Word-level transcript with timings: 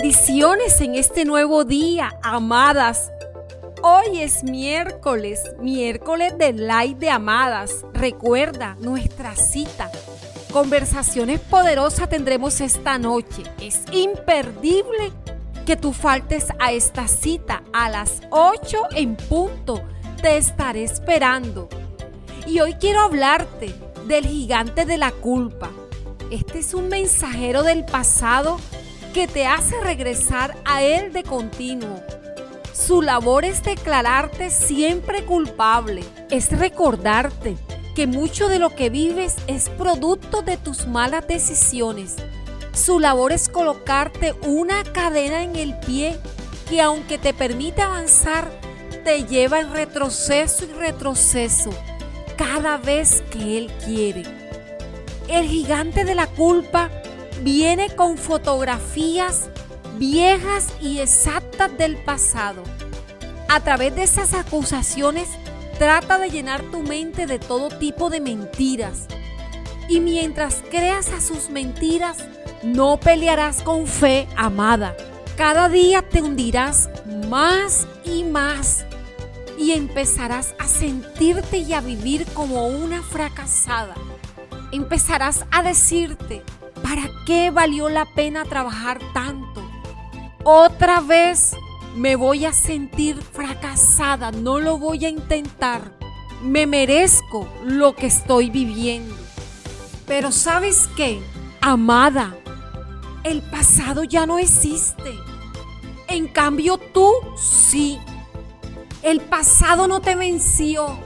Bendiciones 0.00 0.80
en 0.80 0.94
este 0.94 1.24
nuevo 1.24 1.64
día, 1.64 2.16
amadas. 2.22 3.10
Hoy 3.82 4.20
es 4.20 4.44
miércoles, 4.44 5.42
miércoles 5.58 6.38
de 6.38 6.52
Light 6.52 6.98
de 6.98 7.10
Amadas. 7.10 7.84
Recuerda 7.94 8.76
nuestra 8.78 9.34
cita. 9.34 9.90
Conversaciones 10.52 11.40
poderosas 11.40 12.08
tendremos 12.08 12.60
esta 12.60 12.96
noche. 12.96 13.42
Es 13.60 13.82
imperdible 13.90 15.10
que 15.66 15.74
tú 15.74 15.92
faltes 15.92 16.46
a 16.60 16.70
esta 16.70 17.08
cita 17.08 17.64
a 17.72 17.90
las 17.90 18.20
8 18.30 18.78
en 18.92 19.16
punto. 19.16 19.82
Te 20.22 20.36
estaré 20.36 20.84
esperando. 20.84 21.68
Y 22.46 22.60
hoy 22.60 22.74
quiero 22.74 23.00
hablarte 23.00 23.74
del 24.06 24.26
gigante 24.26 24.84
de 24.84 24.96
la 24.96 25.10
culpa. 25.10 25.70
Este 26.30 26.60
es 26.60 26.72
un 26.72 26.88
mensajero 26.88 27.64
del 27.64 27.84
pasado 27.84 28.58
que 29.12 29.26
te 29.26 29.46
hace 29.46 29.80
regresar 29.80 30.56
a 30.64 30.82
él 30.82 31.12
de 31.12 31.22
continuo. 31.22 32.02
Su 32.72 33.02
labor 33.02 33.44
es 33.44 33.62
declararte 33.62 34.50
siempre 34.50 35.24
culpable, 35.24 36.02
es 36.30 36.56
recordarte 36.56 37.56
que 37.94 38.06
mucho 38.06 38.48
de 38.48 38.58
lo 38.58 38.70
que 38.70 38.90
vives 38.90 39.36
es 39.46 39.68
producto 39.70 40.42
de 40.42 40.56
tus 40.56 40.86
malas 40.86 41.26
decisiones 41.26 42.16
su 42.78 43.00
labor 43.00 43.32
es 43.32 43.48
colocarte 43.48 44.34
una 44.46 44.84
cadena 44.84 45.42
en 45.42 45.56
el 45.56 45.76
pie 45.80 46.16
que 46.68 46.80
aunque 46.80 47.18
te 47.18 47.34
permite 47.34 47.82
avanzar, 47.82 48.48
te 49.04 49.24
lleva 49.24 49.58
en 49.58 49.72
retroceso 49.72 50.64
y 50.64 50.72
retroceso 50.74 51.70
cada 52.36 52.76
vez 52.76 53.24
que 53.32 53.58
Él 53.58 53.72
quiere. 53.84 54.22
El 55.28 55.46
gigante 55.48 56.04
de 56.04 56.14
la 56.14 56.28
culpa 56.28 56.88
viene 57.42 57.94
con 57.94 58.18
fotografías 58.18 59.48
viejas 59.98 60.68
y 60.80 61.00
exactas 61.00 61.76
del 61.76 61.96
pasado. 61.96 62.62
A 63.48 63.60
través 63.60 63.94
de 63.96 64.04
esas 64.04 64.34
acusaciones, 64.34 65.28
trata 65.78 66.18
de 66.18 66.30
llenar 66.30 66.62
tu 66.70 66.82
mente 66.82 67.26
de 67.26 67.38
todo 67.38 67.68
tipo 67.68 68.10
de 68.10 68.20
mentiras. 68.20 69.06
Y 69.88 70.00
mientras 70.00 70.62
creas 70.70 71.10
a 71.10 71.20
sus 71.20 71.50
mentiras, 71.50 72.18
no 72.62 72.98
pelearás 72.98 73.62
con 73.62 73.86
fe, 73.86 74.28
amada. 74.36 74.96
Cada 75.36 75.68
día 75.68 76.02
te 76.02 76.20
hundirás 76.20 76.90
más 77.28 77.86
y 78.04 78.24
más 78.24 78.84
y 79.56 79.72
empezarás 79.72 80.54
a 80.58 80.66
sentirte 80.66 81.58
y 81.58 81.72
a 81.72 81.80
vivir 81.80 82.26
como 82.34 82.66
una 82.68 83.02
fracasada. 83.02 83.94
Empezarás 84.72 85.44
a 85.50 85.62
decirte, 85.62 86.42
¿para 86.88 87.10
qué 87.26 87.50
valió 87.50 87.90
la 87.90 88.06
pena 88.06 88.44
trabajar 88.44 88.98
tanto? 89.12 89.62
Otra 90.42 91.00
vez 91.00 91.54
me 91.94 92.16
voy 92.16 92.46
a 92.46 92.52
sentir 92.52 93.20
fracasada, 93.20 94.30
no 94.30 94.58
lo 94.58 94.78
voy 94.78 95.04
a 95.04 95.10
intentar. 95.10 95.92
Me 96.42 96.66
merezco 96.66 97.46
lo 97.64 97.94
que 97.94 98.06
estoy 98.06 98.48
viviendo. 98.48 99.14
Pero 100.06 100.32
¿sabes 100.32 100.88
qué? 100.96 101.20
Amada, 101.60 102.34
el 103.22 103.42
pasado 103.42 104.04
ya 104.04 104.24
no 104.24 104.38
existe. 104.38 105.14
En 106.06 106.26
cambio 106.28 106.78
tú 106.78 107.12
sí. 107.36 107.98
El 109.02 109.20
pasado 109.20 109.88
no 109.88 110.00
te 110.00 110.14
venció. 110.14 110.98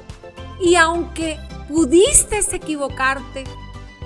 Y 0.61 0.77
aunque 0.77 1.41
pudiste 1.69 2.39
equivocarte, 2.53 3.45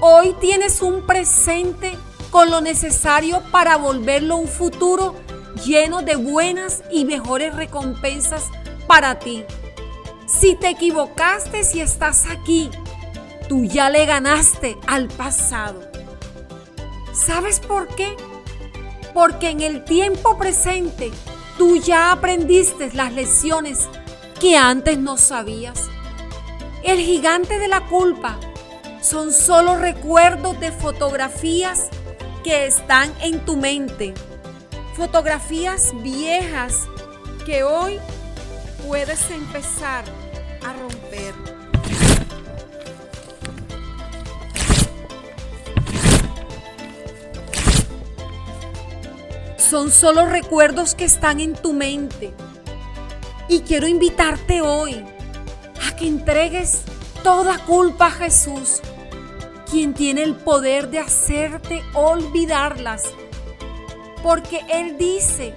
hoy 0.01 0.35
tienes 0.41 0.83
un 0.83 1.03
presente 1.07 1.97
con 2.31 2.51
lo 2.51 2.61
necesario 2.61 3.43
para 3.51 3.77
volverlo 3.77 4.37
un 4.37 4.49
futuro 4.49 5.15
lleno 5.65 6.03
de 6.03 6.17
buenas 6.17 6.83
y 6.91 7.05
mejores 7.05 7.55
recompensas 7.55 8.45
para 8.87 9.19
ti. 9.19 9.45
Si 10.27 10.55
te 10.55 10.71
equivocaste, 10.71 11.65
si 11.65 11.81
estás 11.81 12.27
aquí, 12.29 12.71
tú 13.49 13.65
ya 13.65 13.91
le 13.91 14.05
ganaste 14.07 14.77
al 14.87 15.09
pasado. 15.09 15.81
¿Sabes 17.13 17.61
por 17.61 17.89
qué? 17.95 18.15
Porque 19.15 19.51
en 19.51 19.61
el 19.61 19.85
tiempo 19.85 20.37
presente 20.37 21.11
tú 21.57 21.77
ya 21.77 22.13
aprendiste 22.13 22.91
las 22.93 23.13
lecciones 23.13 23.89
que 24.41 24.57
antes 24.57 24.99
no 24.99 25.17
sabías. 25.17 25.89
El 26.83 26.99
gigante 26.99 27.59
de 27.59 27.69
la 27.69 27.87
culpa 27.87 28.39
son 29.07 29.33
solo 29.33 29.77
recuerdos 29.77 30.59
de 30.59 30.73
fotografías 30.73 31.91
que 32.43 32.67
están 32.67 33.13
en 33.21 33.39
tu 33.45 33.57
mente. 33.57 34.15
Fotografías 34.97 35.93
viejas 36.03 36.89
que 37.45 37.63
hoy 37.63 38.01
puedes 38.85 39.31
empezar 39.31 40.05
a 40.65 40.73
romper. 40.73 41.35
son 49.59 49.91
solo 49.91 50.27
recuerdos 50.27 50.95
que 50.95 51.05
están 51.05 51.41
en 51.41 51.55
tu 51.55 51.73
mente. 51.73 52.33
Y 53.49 53.61
quiero 53.61 53.89
invitarte 53.89 54.61
hoy 54.61 55.05
a 55.85 55.97
que 55.97 56.07
entregues 56.07 56.83
toda 57.25 57.59
culpa 57.59 58.07
a 58.07 58.11
Jesús, 58.13 58.81
quien 59.71 59.95
tiene 59.95 60.23
el 60.23 60.35
poder 60.35 60.91
de 60.91 60.99
hacerte 61.01 61.83
olvidarlas. 61.95 63.05
Porque 64.23 64.65
Él 64.69 64.97
dice 64.99 65.53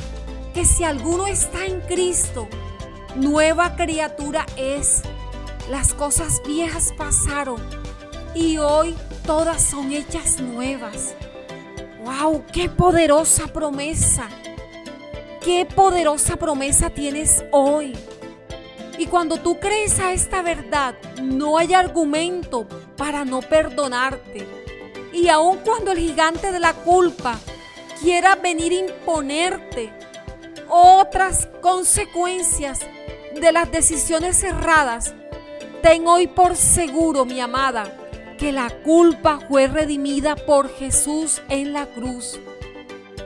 que 0.53 0.65
si 0.65 0.83
alguno 0.83 1.27
está 1.27 1.65
en 1.65 1.81
Cristo, 1.81 2.47
nueva 3.15 3.75
criatura 3.75 4.45
es. 4.57 5.01
Las 5.69 5.93
cosas 5.93 6.41
viejas 6.45 6.93
pasaron 6.97 7.61
y 8.33 8.57
hoy 8.57 8.95
todas 9.25 9.61
son 9.61 9.91
hechas 9.91 10.39
nuevas. 10.39 11.15
¡Wow! 12.03 12.43
¡Qué 12.51 12.69
poderosa 12.69 13.47
promesa! 13.47 14.27
¡Qué 15.41 15.65
poderosa 15.65 16.35
promesa 16.37 16.89
tienes 16.89 17.43
hoy! 17.51 17.95
Y 18.99 19.07
cuando 19.07 19.37
tú 19.37 19.57
crees 19.61 19.97
a 20.01 20.11
esta 20.11 20.41
verdad, 20.41 20.93
no 21.23 21.57
hay 21.57 21.73
argumento 21.73 22.67
para 22.97 23.23
no 23.23 23.39
perdonarte. 23.39 24.45
Y 25.13 25.29
aun 25.29 25.59
cuando 25.59 25.93
el 25.93 25.99
gigante 25.99 26.51
de 26.51 26.59
la 26.59 26.73
culpa 26.73 27.39
quiera 28.01 28.35
venir 28.35 28.73
a 28.73 28.89
imponerte 28.89 29.89
otras 30.67 31.47
consecuencias 31.61 32.81
de 33.39 33.51
las 33.53 33.71
decisiones 33.71 34.43
erradas, 34.43 35.13
ten 35.81 36.05
hoy 36.05 36.27
por 36.27 36.57
seguro, 36.57 37.23
mi 37.23 37.39
amada, 37.39 37.95
que 38.37 38.51
la 38.51 38.69
culpa 38.83 39.39
fue 39.47 39.67
redimida 39.67 40.35
por 40.35 40.75
Jesús 40.75 41.41
en 41.47 41.71
la 41.71 41.85
cruz. 41.85 42.37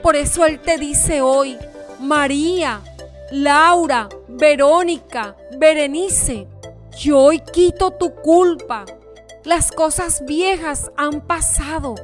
Por 0.04 0.14
eso 0.14 0.46
Él 0.46 0.60
te 0.60 0.78
dice 0.78 1.20
hoy, 1.20 1.58
María, 1.98 2.80
Laura, 3.30 4.10
Verónica, 4.28 5.34
Berenice, 5.56 6.46
yo 6.98 7.18
hoy 7.20 7.40
quito 7.40 7.90
tu 7.92 8.14
culpa. 8.14 8.84
Las 9.44 9.72
cosas 9.72 10.24
viejas 10.26 10.90
han 10.96 11.22
pasado 11.22 11.94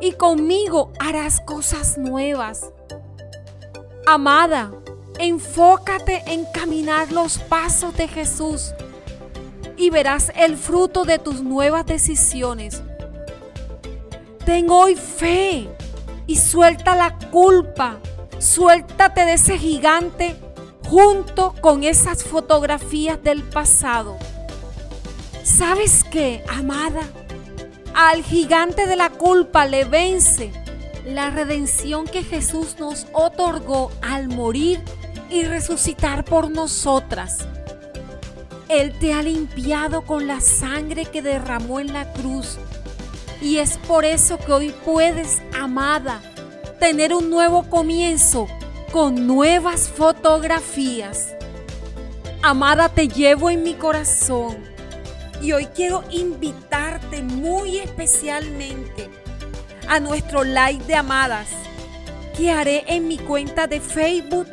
y 0.00 0.12
conmigo 0.12 0.92
harás 1.00 1.40
cosas 1.40 1.98
nuevas. 1.98 2.70
Amada, 4.06 4.70
enfócate 5.18 6.22
en 6.26 6.44
caminar 6.46 7.10
los 7.10 7.38
pasos 7.38 7.96
de 7.96 8.06
Jesús 8.06 8.74
y 9.76 9.90
verás 9.90 10.30
el 10.36 10.56
fruto 10.56 11.04
de 11.04 11.18
tus 11.18 11.42
nuevas 11.42 11.84
decisiones. 11.84 12.80
Ten 14.46 14.70
hoy 14.70 14.94
fe 14.94 15.68
y 16.28 16.36
suelta 16.36 16.94
la 16.94 17.18
culpa. 17.32 17.98
Suéltate 18.38 19.24
de 19.24 19.32
ese 19.34 19.58
gigante 19.58 20.36
junto 20.94 21.56
con 21.60 21.82
esas 21.82 22.22
fotografías 22.22 23.20
del 23.20 23.42
pasado. 23.42 24.16
¿Sabes 25.42 26.04
qué, 26.04 26.44
amada? 26.48 27.00
Al 27.96 28.22
gigante 28.22 28.86
de 28.86 28.94
la 28.94 29.10
culpa 29.10 29.66
le 29.66 29.86
vence 29.86 30.52
la 31.04 31.30
redención 31.30 32.06
que 32.06 32.22
Jesús 32.22 32.76
nos 32.78 33.08
otorgó 33.12 33.90
al 34.02 34.28
morir 34.28 34.84
y 35.30 35.42
resucitar 35.42 36.24
por 36.24 36.48
nosotras. 36.48 37.38
Él 38.68 38.96
te 39.00 39.14
ha 39.14 39.22
limpiado 39.24 40.02
con 40.02 40.28
la 40.28 40.40
sangre 40.40 41.06
que 41.06 41.22
derramó 41.22 41.80
en 41.80 41.92
la 41.92 42.12
cruz. 42.12 42.56
Y 43.42 43.56
es 43.56 43.78
por 43.78 44.04
eso 44.04 44.38
que 44.38 44.52
hoy 44.52 44.72
puedes, 44.84 45.42
amada, 45.60 46.22
tener 46.78 47.12
un 47.12 47.30
nuevo 47.30 47.68
comienzo 47.68 48.46
con 48.94 49.26
nuevas 49.26 49.88
fotografías. 49.88 51.34
Amada, 52.42 52.88
te 52.88 53.08
llevo 53.08 53.50
en 53.50 53.64
mi 53.64 53.74
corazón. 53.74 54.56
Y 55.42 55.50
hoy 55.50 55.66
quiero 55.66 56.04
invitarte 56.10 57.20
muy 57.20 57.78
especialmente 57.78 59.10
a 59.88 59.98
nuestro 59.98 60.44
live 60.44 60.78
de 60.86 60.94
amadas. 60.94 61.48
que 62.36 62.52
haré 62.52 62.84
en 62.86 63.08
mi 63.08 63.18
cuenta 63.18 63.66
de 63.66 63.80
Facebook 63.80 64.46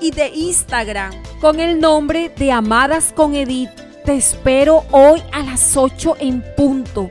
y 0.00 0.10
de 0.10 0.28
Instagram 0.28 1.12
con 1.38 1.60
el 1.60 1.78
nombre 1.78 2.32
de 2.34 2.50
Amadas 2.50 3.12
con 3.14 3.34
Edith. 3.34 3.72
Te 4.06 4.16
espero 4.16 4.84
hoy 4.90 5.22
a 5.32 5.42
las 5.42 5.76
8 5.76 6.16
en 6.18 6.42
punto. 6.56 7.10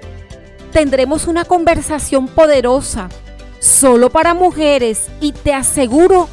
Tendremos 0.72 1.27
una 1.27 1.45
conversación 1.45 2.27
poderosa, 2.27 3.07
solo 3.60 4.10
para 4.10 4.34
mujeres 4.34 5.12
y 5.19 5.31
te 5.31 5.54
aseguro 5.54 6.27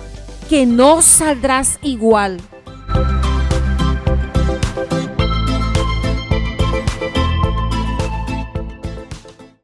que 0.49 0.65
no 0.65 1.03
saldrás 1.03 1.79
igual. 1.83 2.41